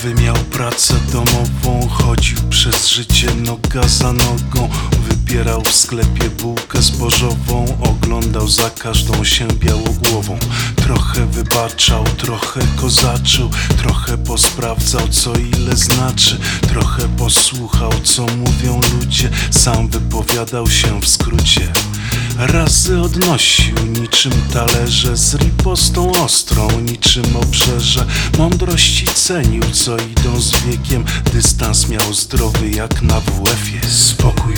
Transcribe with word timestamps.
Prawy 0.00 0.22
miał 0.22 0.36
pracę 0.36 0.94
domową, 1.12 1.88
chodził 1.88 2.38
przez 2.50 2.88
życie 2.88 3.34
noga 3.34 3.88
za 3.88 4.12
nogą. 4.12 4.68
Wybierał 5.08 5.62
w 5.62 5.74
sklepie 5.74 6.30
bułkę 6.30 6.82
zbożową, 6.82 7.64
oglądał 8.10 8.48
za 8.48 8.70
każdą 8.70 9.24
się 9.24 9.48
białogłową. 9.48 10.38
Trochę 10.76 11.26
wybaczał, 11.26 12.04
trochę 12.04 12.60
kozaczył, 12.76 13.50
trochę 13.78 14.18
posprawdzał 14.18 15.08
co 15.08 15.32
ile 15.32 15.76
znaczy, 15.76 16.38
trochę 16.60 17.08
posłuchał 17.08 17.92
co 18.04 18.26
mówią 18.26 18.80
ludzie, 18.98 19.30
sam 19.50 19.88
wypowiadał 19.88 20.70
się 20.70 21.00
w 21.00 21.08
skrócie. 21.08 21.72
Razy 22.38 23.00
odnosił 23.00 23.74
niczym 23.86 24.32
talerze 24.52 25.16
z 25.16 25.34
ripostą 25.34 26.12
ostrą, 26.12 26.68
niczym 26.80 27.36
obrzeże. 27.36 28.06
Mądrości 28.38 29.06
cenił, 29.06 29.62
co 29.72 29.96
idą 29.96 30.40
z 30.40 30.50
wiekiem. 30.50 31.04
Dystans 31.32 31.88
miał 31.88 32.14
zdrowy 32.14 32.70
jak 32.70 33.02
na 33.02 33.20
WF-ie. 33.20 33.80
Spokój 33.88 34.54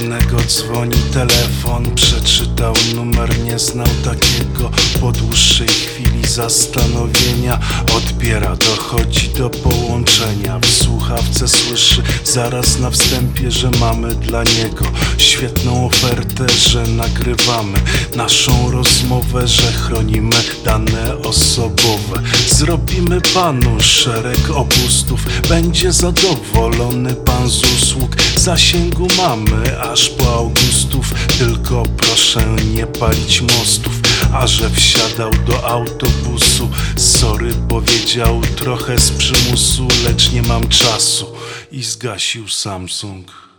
pewnego 0.00 0.36
dzwoni 0.46 0.96
telefon 1.12 1.94
Przeczytał 1.94 2.74
numer, 2.94 3.38
nie 3.38 3.58
znał 3.58 3.86
takiego. 4.04 4.70
Po 5.00 5.12
dłuższej 5.12 5.68
chwili 5.68 6.26
zastanowienia 6.28 7.58
Odbiera, 7.96 8.56
dochodzi 8.56 9.28
do 9.28 9.50
połączenia. 9.50 10.58
W 10.58 10.66
słuchawce 10.66 11.48
słyszy 11.48 12.02
zaraz 12.24 12.78
na 12.78 12.90
wstępie 12.90 13.50
Że 13.50 13.70
mamy 13.80 14.14
dla 14.14 14.42
niego 14.42 14.84
świetną 15.18 15.86
ofertę 15.86 16.46
Że 16.68 16.82
nagrywamy 16.82 17.78
naszą 18.16 18.70
rozmowę 18.70 19.48
Że 19.48 19.72
chronimy 19.72 20.36
dane 20.64 21.18
osobowe. 21.18 22.22
Zrobimy 22.48 23.20
panu 23.34 23.80
szereg 23.80 24.50
opustów 24.54 25.20
Będzie 25.48 25.92
zadowolony 25.92 27.14
pan 27.14 27.48
z 27.48 27.62
usług. 27.62 28.16
Zasięgu 28.36 29.06
mamy 29.16 29.80
aż 29.90 30.08
po 30.08 30.34
Augustów 30.34 31.14
Tylko 31.38 31.82
proszę 31.96 32.56
nie 32.74 32.86
palić 32.86 33.40
mostów. 33.40 33.92
A 34.32 34.46
że 34.46 34.70
wsiadał 34.70 35.30
do 35.46 35.68
autobusu 35.68 36.68
Sorry 36.96 37.52
powiedział 37.68 38.40
trochę 38.56 38.98
z 38.98 39.10
przymusu 39.10 39.88
Lecz 40.04 40.32
nie 40.32 40.42
mam 40.42 40.68
czasu. 40.68 41.26
I 41.72 41.82
zgasił 41.82 42.48
Samsung 42.48 43.49